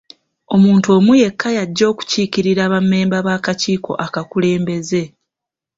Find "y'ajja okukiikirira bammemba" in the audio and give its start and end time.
1.55-3.17